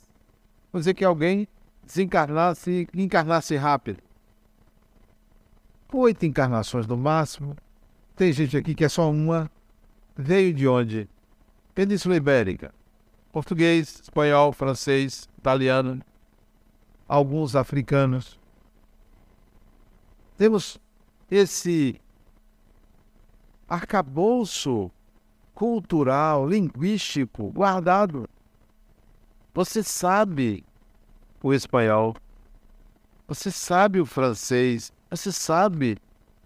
[0.73, 1.47] Vamos dizer que alguém
[1.85, 4.03] desencarnasse, encarnasse rápido.
[5.93, 7.55] Oito encarnações no máximo.
[8.17, 9.51] Tem gente aqui que é só uma.
[10.17, 11.11] Veio de onde?
[11.75, 12.75] Península Ibérica.
[13.31, 16.03] Português, espanhol, francês, italiano,
[17.07, 18.41] alguns africanos.
[20.39, 20.79] Temos
[21.31, 22.01] esse
[23.69, 24.91] arcabouço
[25.55, 28.29] cultural, linguístico guardado
[29.55, 30.65] você sabe
[31.43, 32.17] o espanhol,
[33.29, 35.99] você sabe o francês, você sabe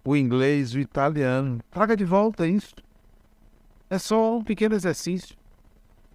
[0.03, 1.61] o inglês, o italiano.
[1.71, 2.75] Traga de volta isso.
[3.89, 5.37] É só um pequeno exercício.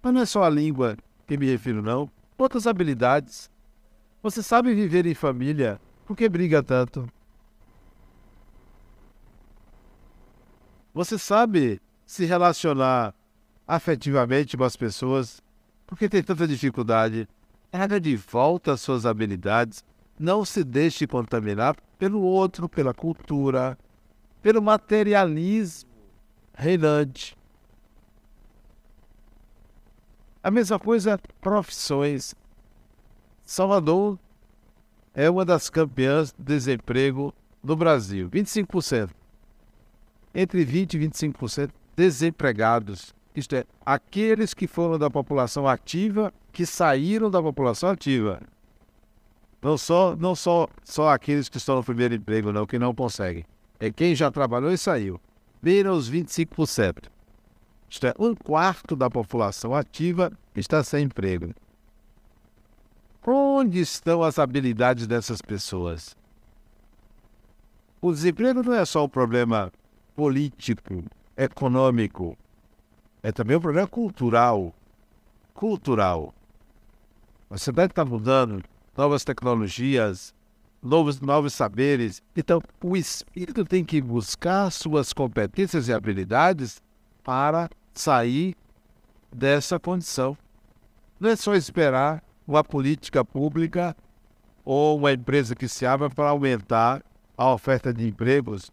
[0.03, 2.07] Mas não é só a língua que me refiro, não.
[2.37, 3.49] Outras habilidades.
[4.21, 5.81] Você sabe viver em família.
[6.05, 7.07] Por que briga tanto?
[10.93, 13.13] Você sabe se relacionar
[13.67, 15.41] afetivamente com as pessoas
[15.93, 17.27] por que tem tanta dificuldade?
[17.69, 19.83] Traga de volta as suas habilidades.
[20.17, 23.77] Não se deixe contaminar pelo outro, pela cultura,
[24.41, 25.87] pelo materialismo
[26.53, 27.37] reinante.
[30.41, 32.33] A mesma coisa, profissões.
[33.43, 34.17] Salvador
[35.13, 39.11] é uma das campeãs de desemprego no Brasil, 25%.
[40.33, 43.13] Entre 20 e 25% desempregados.
[43.35, 48.41] Isto é, aqueles que foram da população ativa, que saíram da população ativa.
[49.61, 53.45] Não só, não só, só aqueles que estão no primeiro emprego, não, que não conseguem.
[53.79, 55.19] É quem já trabalhou e saiu.
[55.61, 57.09] Vira os 25%.
[57.89, 61.53] Isto é, um quarto da população ativa está sem emprego.
[63.25, 66.15] Onde estão as habilidades dessas pessoas?
[68.01, 69.71] O desemprego não é só um problema
[70.13, 71.05] político,
[71.37, 72.37] econômico,
[73.21, 74.73] é também um problema cultural.
[75.53, 76.33] Cultural.
[77.49, 78.63] A sociedade está mudando,
[78.97, 80.33] novas tecnologias,
[80.81, 82.21] novos, novos saberes.
[82.35, 86.81] Então, o espírito tem que buscar suas competências e habilidades
[87.23, 88.55] para sair
[89.31, 90.37] dessa condição.
[91.19, 93.95] Não é só esperar uma política pública
[94.65, 97.01] ou uma empresa que se abra para aumentar
[97.37, 98.71] a oferta de empregos.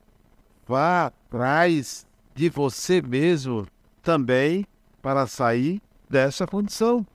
[0.67, 2.07] Vá atrás
[2.41, 3.67] de você mesmo
[4.03, 4.65] também
[5.03, 7.07] para sair dessa condição.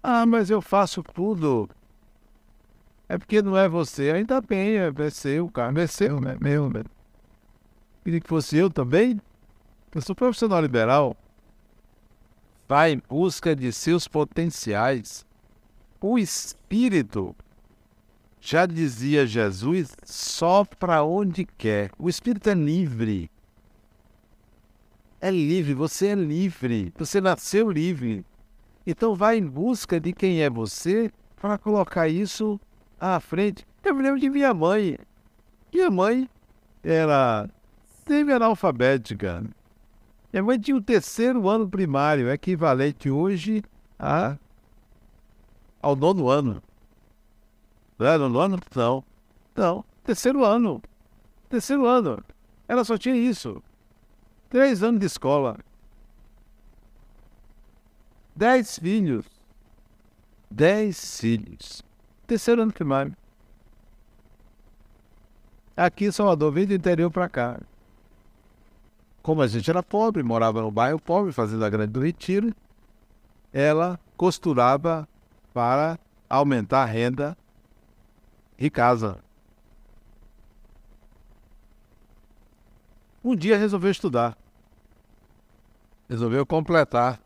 [0.00, 1.68] Ah, mas eu faço tudo.
[3.08, 6.36] É porque não é você, ainda bem, é, é seu, cara, é seu, né?
[6.40, 6.84] Meu, né?
[8.04, 9.20] Queria que fosse eu também.
[9.92, 11.16] Eu sou profissional liberal.
[12.68, 15.26] Vai em busca de seus potenciais.
[16.00, 17.34] O espírito,
[18.40, 21.90] já dizia Jesus, só para onde quer.
[21.98, 23.28] O espírito é livre.
[25.24, 26.92] É livre, você é livre.
[26.98, 28.26] Você nasceu livre.
[28.86, 31.10] Então vai em busca de quem é você
[31.40, 32.60] para colocar isso
[33.00, 33.66] à frente.
[33.82, 34.98] Eu me lembro de minha mãe.
[35.72, 36.28] Minha mãe
[36.82, 37.48] era
[38.06, 39.42] semi-analfabética.
[40.30, 43.62] Minha mãe tinha o terceiro ano primário, equivalente hoje
[43.98, 44.36] a,
[45.80, 46.62] ao nono ano.
[47.98, 48.58] Não era nono ano?
[48.76, 49.02] Não.
[49.56, 49.84] Não.
[50.04, 50.82] Terceiro ano.
[51.48, 52.22] Terceiro ano.
[52.68, 53.62] Ela só tinha isso.
[54.54, 55.58] Três anos de escola.
[58.36, 59.26] Dez filhos.
[60.48, 61.82] Dez filhos.
[62.24, 63.16] Terceiro ano primário.
[65.76, 67.60] Aqui em Salvador, veio do interior para cá.
[69.24, 72.54] Como a gente era pobre, morava no bairro pobre, fazendo a Grande do Retiro,
[73.52, 75.08] ela costurava
[75.52, 75.98] para
[76.30, 77.36] aumentar a renda
[78.56, 79.18] e casa.
[83.24, 84.43] Um dia resolveu estudar.
[86.08, 87.20] Resolveu completar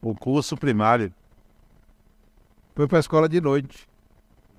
[0.00, 1.12] o curso primário.
[2.74, 3.88] Foi para a escola de noite.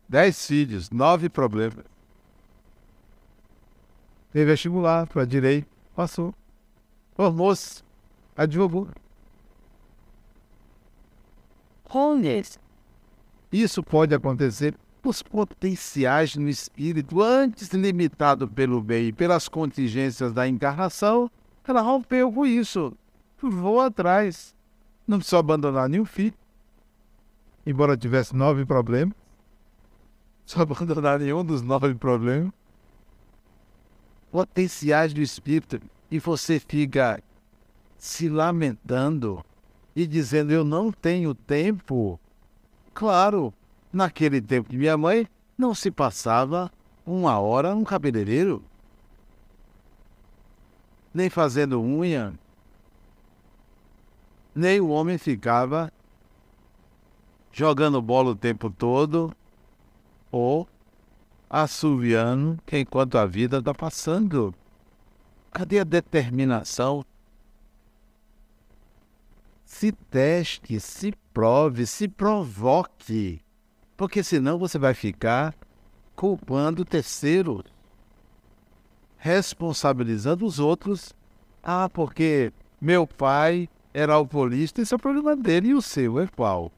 [0.09, 1.85] Dez filhos, nove problemas.
[4.31, 6.35] Fez vestibular para direito, passou.
[7.15, 7.83] Formou-se,
[8.37, 8.89] advogou.
[13.51, 20.47] Isso pode acontecer os potenciais no espírito, antes limitado pelo bem e pelas contingências da
[20.47, 21.31] encarnação,
[21.67, 22.97] ela rompeu com isso,
[23.41, 24.55] voou atrás.
[25.07, 26.35] Não precisou abandonar nenhum filho,
[27.67, 29.18] embora tivesse nove problemas.
[30.49, 32.51] Só abandonar nenhum dos nove problemas.
[34.33, 35.79] Potenciais do espírito
[36.11, 37.23] e você fica
[37.99, 39.45] se lamentando
[39.95, 42.19] e dizendo eu não tenho tempo.
[42.95, 43.53] Claro,
[43.93, 46.73] naquele tempo de minha mãe não se passava
[47.05, 48.65] uma hora num cabeleireiro,
[51.13, 52.33] nem fazendo unha,
[54.55, 55.93] nem o homem ficava
[57.53, 59.31] jogando bola o tempo todo
[60.31, 60.69] ou
[61.49, 64.55] assoviando enquanto a vida está passando.
[65.53, 67.05] Cadê a determinação?
[69.69, 73.39] se teste, se prove, se provoque,
[73.99, 75.55] porque senão você vai ficar
[76.17, 77.65] culpando terceiros,
[79.19, 81.15] responsabilizando os outros.
[81.63, 82.51] Ah, porque
[82.81, 86.73] meu pai era alcoolista, esse é o problema dele e o seu é qual?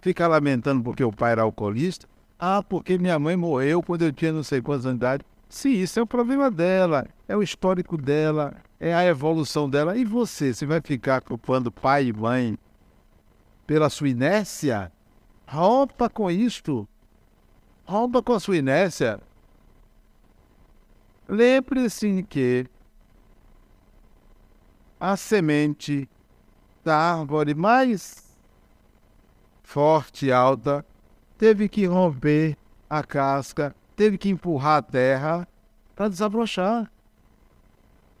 [0.00, 2.08] Ficar lamentando porque o pai era alcoolista?
[2.42, 5.24] Ah, porque minha mãe morreu quando eu tinha não sei quantas anos de idade.
[5.66, 9.94] Isso é o problema dela, é o histórico dela, é a evolução dela.
[9.94, 12.58] E você, você vai ficar culpando pai e mãe
[13.66, 14.90] pela sua inércia?
[15.46, 16.88] Rompa com isto.
[17.84, 19.20] Rompa com a sua inércia.
[21.28, 22.66] Lembre-se que
[24.98, 26.08] a semente
[26.82, 28.34] da árvore mais
[29.62, 30.86] forte e alta
[31.40, 32.54] teve que romper
[32.88, 35.48] a casca, teve que empurrar a terra
[35.96, 36.92] para desabrochar.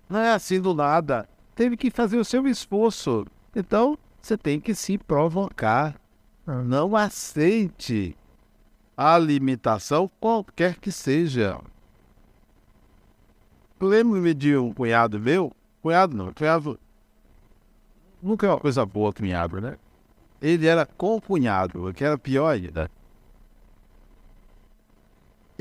[0.08, 1.28] Não é assim do nada.
[1.54, 3.26] Teve que fazer o seu esforço.
[3.54, 6.00] Então, você tem que se provocar.
[6.46, 8.16] Não aceite
[8.96, 11.60] a limitação, qualquer que seja.
[13.78, 15.52] Lembro-me de um cunhado meu,
[15.82, 16.80] cunhado não, cunhado
[18.22, 19.76] nunca é uma coisa boa cunhado, né?
[20.40, 22.90] Ele era concunhado, que era pior ainda.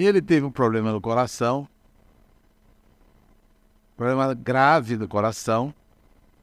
[0.05, 1.67] Ele teve um problema no coração,
[3.97, 5.73] problema grave do coração,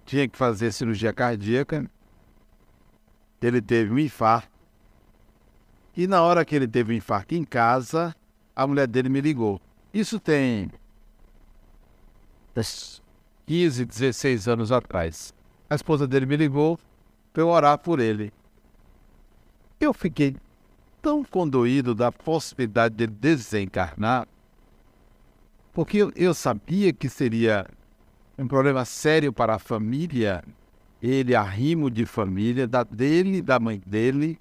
[0.05, 1.91] tinha que fazer cirurgia cardíaca.
[3.41, 4.51] Ele teve um infarto.
[5.97, 8.15] E na hora que ele teve um infarto em casa,
[8.55, 9.59] a mulher dele me ligou.
[9.95, 10.71] Isso tem
[13.47, 15.33] 15, 16 anos atrás.
[15.71, 16.79] A esposa dele me ligou
[17.33, 18.31] para eu orar por ele.
[19.81, 20.37] Eu fiquei
[21.07, 24.27] tão condoído da possibilidade de desencarnar
[25.73, 27.65] porque eu, sabia que seria
[28.37, 30.43] um problema sério para a família,
[31.01, 34.37] ele arrimo de família, da dele da mãe dele.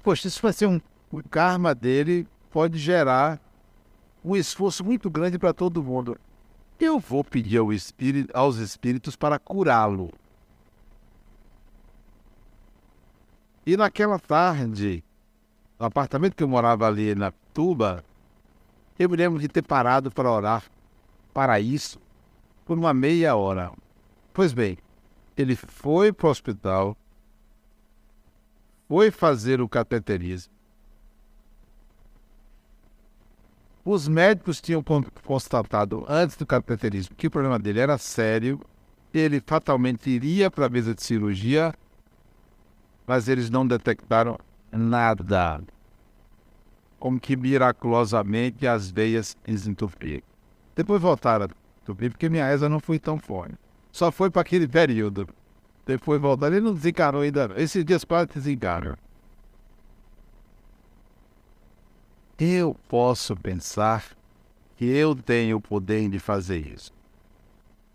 [0.00, 0.78] Poxa, isso vai ser um.
[1.10, 3.40] O karma dele pode gerar
[4.22, 6.18] um esforço muito grande para todo mundo.
[6.78, 10.12] Eu vou pedir ao espírito, aos espíritos para curá-lo.
[13.70, 15.04] E naquela tarde,
[15.78, 18.04] no apartamento que eu morava ali na Tuba,
[18.98, 20.64] eu me lembro de ter parado para orar
[21.32, 22.00] para isso
[22.64, 23.70] por uma meia hora.
[24.34, 24.76] Pois bem,
[25.36, 26.96] ele foi para o hospital,
[28.88, 30.52] foi fazer o cateterismo.
[33.84, 34.82] Os médicos tinham
[35.24, 38.60] constatado antes do cateterismo que o problema dele era sério,
[39.14, 41.72] ele fatalmente iria para a mesa de cirurgia,
[43.10, 44.38] mas eles não detectaram
[44.70, 45.60] nada
[46.96, 50.22] como que miraculosamente as veias desentupiram.
[50.76, 51.48] Depois voltaram a
[51.82, 53.56] entupir, porque minha asa não foi tão forte.
[53.90, 55.28] Só foi para aquele período.
[55.84, 57.52] Depois voltaram, ele não desencarou ainda.
[57.56, 58.96] Esses dias quase desencarnou.
[62.38, 64.04] Eu posso pensar
[64.76, 66.92] que eu tenho o poder de fazer isso.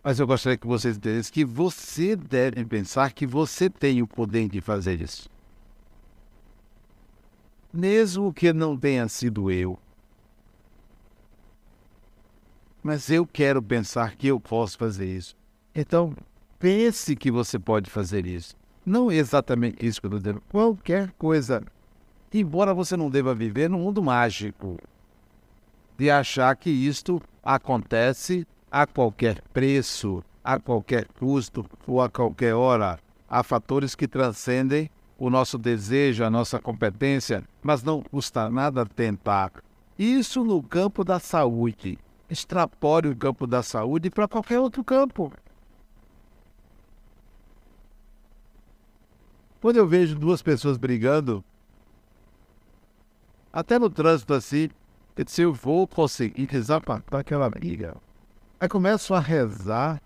[0.05, 4.47] Mas eu gostaria que vocês entendessem que você deve pensar que você tem o poder
[4.47, 5.27] de fazer isso
[7.75, 9.77] mesmo que não tenha sido eu.
[12.81, 15.35] Mas eu quero pensar que eu posso fazer isso.
[15.73, 16.15] Então,
[16.57, 18.55] pense que você pode fazer isso.
[18.85, 20.43] Não exatamente isso que eu estou dizendo.
[20.49, 21.63] Qualquer coisa.
[22.31, 24.77] Embora você não deva viver num mundo mágico
[25.97, 32.99] de achar que isto acontece a qualquer preço, a qualquer custo ou a qualquer hora.
[33.25, 39.53] Há fatores que transcendem o nosso desejo, a nossa competência, mas não custa nada tentar.
[39.97, 41.97] Isso no campo da saúde.
[42.29, 45.31] Extrapole o campo da saúde para qualquer outro campo.
[49.61, 51.41] Quando eu vejo duas pessoas brigando,
[53.53, 54.69] até no trânsito assim,
[55.15, 57.95] disse, eu vou conseguir desapatar aquela briga.
[58.57, 60.01] Aí começo a rezar,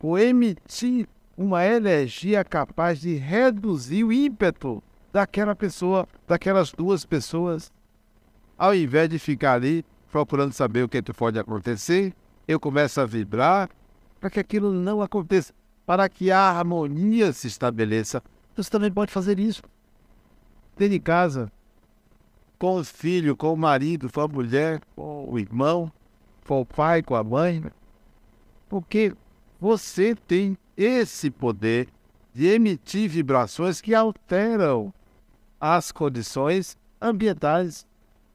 [0.00, 4.82] ou emitir uma energia capaz de reduzir o ímpeto
[5.12, 7.72] daquela pessoa, daquelas duas pessoas.
[8.58, 12.12] Ao invés de ficar ali procurando saber o que pode acontecer,
[12.46, 13.70] eu começo a vibrar
[14.20, 15.54] para que aquilo não aconteça,
[15.86, 18.22] para que a harmonia se estabeleça.
[18.56, 19.62] Você também pode fazer isso.
[20.76, 21.52] Dentro de casa,
[22.58, 25.90] com o filho, com o marido, com a mulher, com o irmão,
[26.46, 27.62] com o pai, com a mãe.
[28.68, 29.14] Porque
[29.60, 31.88] você tem esse poder
[32.32, 34.92] de emitir vibrações que alteram
[35.60, 37.86] as condições ambientais,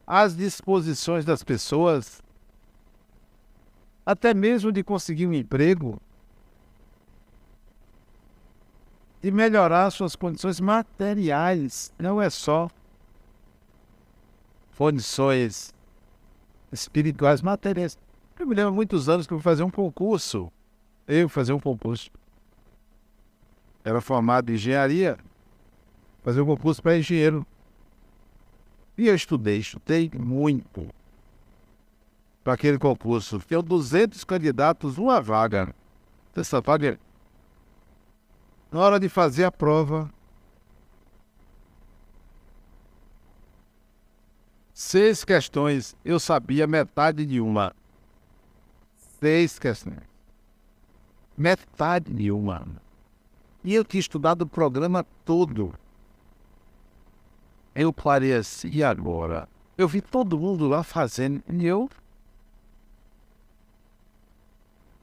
[0.08, 2.24] as disposições das pessoas,
[4.06, 6.02] até mesmo de conseguir um emprego.
[9.22, 12.70] de melhorar suas condições materiais, não é só
[14.78, 15.74] condições
[16.72, 17.98] espirituais materiais.
[18.40, 20.52] Eu me lembro muitos anos que eu fui fazer um concurso.
[21.08, 22.10] Eu fazer um concurso.
[23.84, 25.18] Era formado em engenharia,
[26.24, 27.46] fazer um concurso para engenheiro.
[28.98, 30.88] E eu estudei, estudei muito
[32.44, 33.40] para aquele concurso.
[33.40, 35.74] Tinham 200 candidatos, uma vaga.
[36.36, 37.00] Essa vaga.
[38.72, 40.10] Na hora de fazer a prova,
[44.80, 47.76] seis questões, eu sabia metade de uma.
[49.20, 50.00] Seis questões.
[51.38, 52.66] Metade de uma.
[53.62, 55.74] E eu tinha estudado o programa todo.
[57.76, 59.50] Eu parei assim, e agora?
[59.78, 61.90] Eu vi todo mundo lá fazendo, e eu.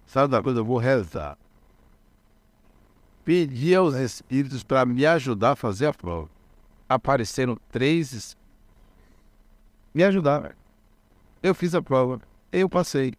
[0.07, 0.61] Sabe da coisa?
[0.61, 1.37] Eu vou rezar.
[3.27, 6.31] Pedi aos espíritos para me ajudar a fazer a prova.
[6.89, 8.46] Apareceram três espíritos.
[9.97, 10.53] Me ajudaram.
[11.43, 12.21] Eu fiz a prova.
[12.53, 13.15] Eu passei.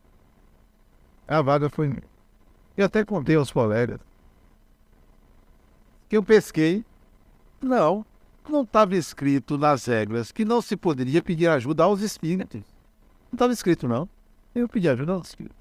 [1.27, 2.03] A vaga foi minha.
[2.77, 3.99] Eu até contei aos colegas
[6.07, 6.85] que eu pesquei.
[7.59, 8.05] Não,
[8.47, 12.61] não estava escrito nas regras que não se poderia pedir ajuda aos espíritos.
[13.31, 14.07] Não estava escrito, não.
[14.53, 15.57] Eu pedi ajuda aos espíritos.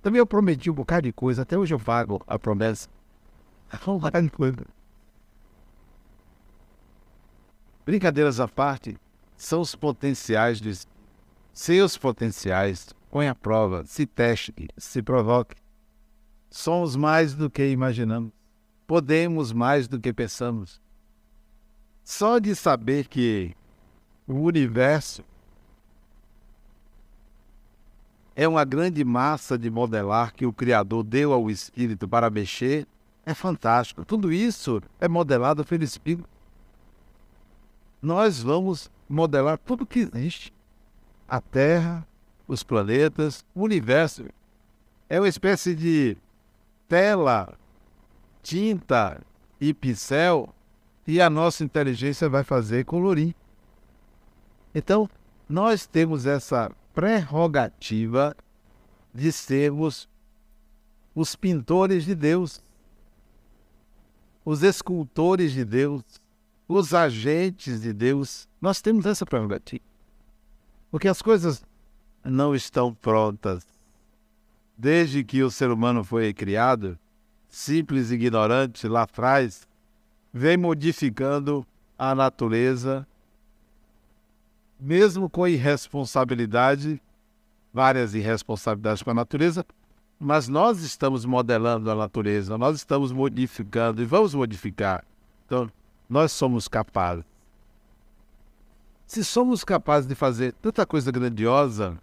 [0.00, 2.88] Também eu prometi um bocado de coisa, até hoje eu vago a promessa.
[7.84, 8.96] Brincadeiras à parte,
[9.36, 10.86] são os potenciais dos
[11.52, 12.88] seus potenciais.
[13.10, 15.56] Põe à prova, se teste, se provoque.
[16.50, 18.32] Somos mais do que imaginamos.
[18.86, 20.80] Podemos mais do que pensamos.
[22.04, 23.54] Só de saber que
[24.26, 25.24] o universo
[28.34, 32.86] é uma grande massa de modelar que o Criador deu ao Espírito para mexer,
[33.24, 34.04] é fantástico.
[34.04, 36.28] Tudo isso é modelado pelo Espírito.
[38.00, 40.52] Nós vamos modelar tudo que existe:
[41.28, 42.06] a Terra,
[42.46, 44.24] os planetas, o universo.
[45.08, 46.16] É uma espécie de
[46.88, 47.56] tela,
[48.42, 49.20] tinta
[49.60, 50.52] e pincel,
[51.06, 53.34] e a nossa inteligência vai fazer colorir.
[54.74, 55.08] Então,
[55.48, 58.36] nós temos essa prerrogativa
[59.14, 60.08] de sermos
[61.14, 62.62] os pintores de Deus,
[64.44, 66.02] os escultores de Deus,
[66.68, 68.46] os agentes de Deus.
[68.66, 69.84] Nós temos essa prerrogativa.
[70.90, 71.64] Porque as coisas
[72.24, 73.64] não estão prontas.
[74.76, 76.98] Desde que o ser humano foi criado,
[77.48, 79.68] simples e ignorante lá atrás,
[80.32, 81.64] vem modificando
[81.96, 83.06] a natureza
[84.80, 87.00] mesmo com irresponsabilidade,
[87.72, 89.64] várias irresponsabilidades com a natureza,
[90.18, 95.04] mas nós estamos modelando a natureza, nós estamos modificando e vamos modificar.
[95.46, 95.70] Então,
[96.10, 97.35] nós somos capazes.
[99.06, 101.96] Se somos capazes de fazer tanta coisa grandiosa,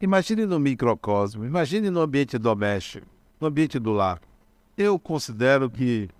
[0.00, 3.06] imagine no microcosmo, imagine no ambiente doméstico,
[3.40, 4.20] no ambiente do lar.
[4.76, 6.10] Eu considero que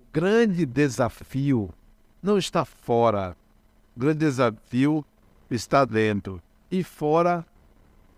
[0.00, 1.68] o grande desafio
[2.22, 3.36] não está fora.
[3.94, 5.04] O grande desafio
[5.50, 6.42] está dentro.
[6.70, 7.44] E fora,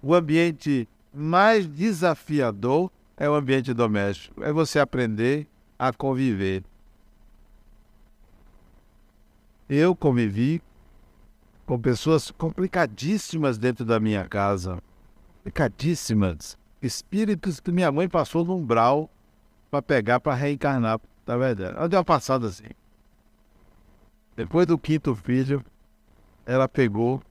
[0.01, 4.43] o ambiente mais desafiador é o ambiente doméstico.
[4.45, 6.63] É você aprender a conviver.
[9.69, 10.63] Eu convivi
[11.71, 14.83] com pessoas complicadíssimas dentro da minha casa.
[15.37, 16.59] Complicadíssimas.
[16.83, 19.09] Espíritos que minha mãe passou no umbral
[19.71, 21.01] para pegar para reencarnar.
[21.25, 21.77] Tá verdade?
[21.77, 22.65] Ela deu uma passada assim.
[24.35, 25.65] Depois do quinto filho,
[26.45, 27.23] ela pegou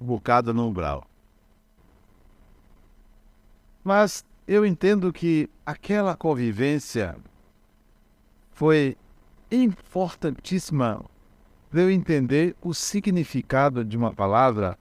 [0.00, 1.04] um bocado no umbral.
[3.82, 7.16] Mas eu entendo que aquela convivência
[8.52, 8.96] foi
[9.50, 11.04] importantíssima
[11.74, 14.78] para eu entender o significado de uma palavra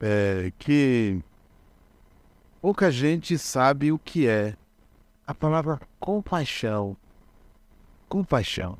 [0.00, 1.22] é, que
[2.60, 4.56] pouca gente sabe o que é.
[5.24, 6.96] A palavra compaixão.
[8.08, 8.76] Compaixão.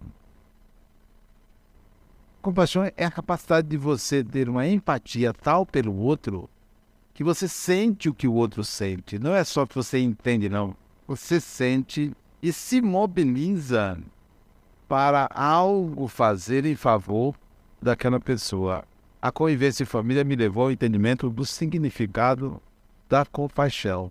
[2.42, 6.50] Compaixão é a capacidade de você ter uma empatia tal pelo outro
[7.12, 9.20] que você sente o que o outro sente.
[9.20, 10.76] Não é só que você entende, não.
[11.06, 12.12] Você sente
[12.42, 13.96] e se mobiliza
[14.94, 17.34] para algo fazer em favor
[17.82, 18.84] daquela pessoa.
[19.20, 22.62] A convivência em família me levou ao entendimento do significado
[23.08, 24.08] da compaixão.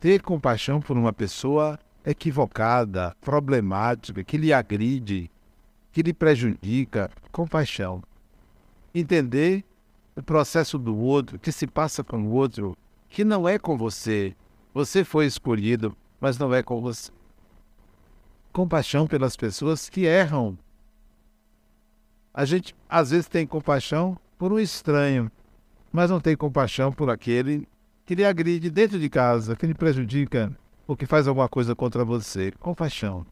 [0.00, 5.30] Ter compaixão por uma pessoa equivocada, problemática, que lhe agride,
[5.92, 8.02] que lhe prejudica, compaixão.
[8.92, 9.64] Entender
[10.16, 12.76] o processo do outro, que se passa com o outro,
[13.08, 14.34] que não é com você.
[14.74, 17.10] Você foi escolhido mas não é com você.
[18.52, 20.58] Compaixão pelas pessoas que erram.
[22.34, 25.30] A gente às vezes tem compaixão por um estranho,
[25.90, 27.66] mas não tem compaixão por aquele
[28.04, 30.54] que lhe agride dentro de casa, que lhe prejudica
[30.86, 32.52] ou que faz alguma coisa contra você.
[32.52, 33.24] Compaixão.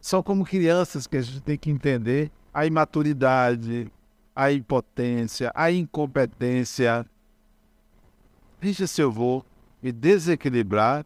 [0.00, 3.90] São como crianças que a gente tem que entender a imaturidade,
[4.34, 7.04] a impotência, a incompetência.
[8.60, 9.44] Veja se eu vou
[9.82, 11.04] me desequilibrar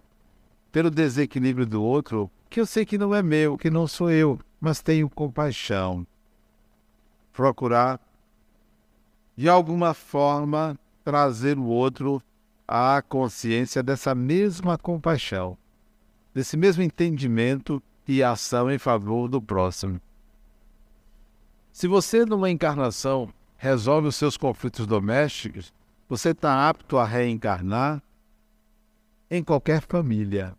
[0.71, 4.39] pelo desequilíbrio do outro, que eu sei que não é meu, que não sou eu,
[4.61, 6.05] mas tenho compaixão.
[7.33, 8.01] Procurar,
[9.37, 12.21] de alguma forma, trazer o outro
[12.67, 15.57] à consciência dessa mesma compaixão,
[16.35, 20.01] desse mesmo entendimento e ação em favor do próximo.
[21.73, 25.73] Se você, numa encarnação, resolve os seus conflitos domésticos,
[26.09, 28.03] você está apto a reencarnar
[29.31, 30.57] em qualquer família.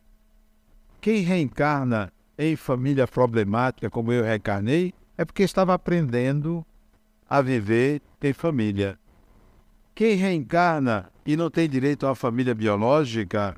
[1.02, 6.64] Quem reencarna em família problemática, como eu reencarnei, é porque estava aprendendo
[7.28, 9.00] a viver em família.
[9.96, 13.58] Quem reencarna e não tem direito à família biológica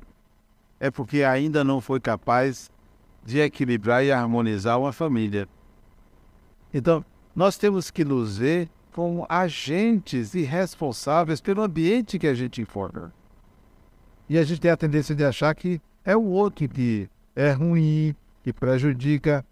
[0.80, 2.70] é porque ainda não foi capaz
[3.22, 5.46] de equilibrar e harmonizar uma família.
[6.72, 7.04] Então,
[7.36, 13.12] nós temos que nos ver como agentes e responsáveis pelo ambiente que a gente informa.
[14.30, 18.14] E a gente tem a tendência de achar que é o outro que é ruim,
[18.42, 19.44] que prejudica.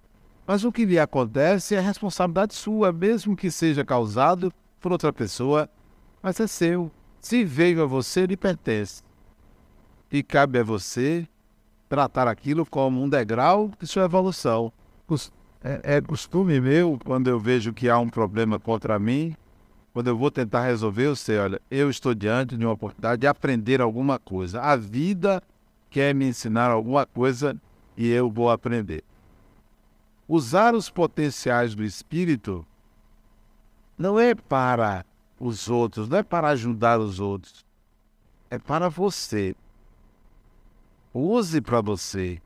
[0.46, 5.68] Mas o que lhe acontece é responsabilidade sua, mesmo que seja causado por outra pessoa,
[6.22, 6.90] mas é seu.
[7.20, 9.02] Se veio a você, lhe pertence.
[10.10, 11.26] E cabe a você
[11.88, 14.72] tratar aquilo como um degrau de sua evolução.
[15.62, 19.36] É, é costume meu, quando eu vejo que há um problema contra mim,
[19.92, 23.26] quando eu vou tentar resolver, eu sei, olha, eu estou diante de uma oportunidade de
[23.26, 24.60] aprender alguma coisa.
[24.60, 25.42] A vida
[25.90, 27.56] quer me ensinar alguma coisa
[27.96, 29.04] e eu vou aprender.
[30.28, 32.66] Usar os potenciais do espírito
[33.98, 35.04] não é para
[35.38, 37.64] os outros, não é para ajudar os outros.
[38.48, 39.54] É para você.
[41.12, 42.40] Use para você.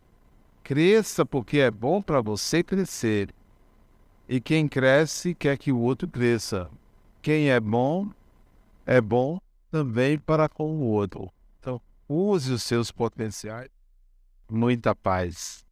[0.63, 3.33] Cresça porque é bom para você crescer.
[4.29, 6.69] E quem cresce quer que o outro cresça.
[7.23, 8.11] Quem é bom,
[8.85, 9.39] é bom
[9.71, 11.31] também para com o outro.
[11.61, 13.76] Então, use os seus potenciais.
[14.49, 15.66] Muita paz.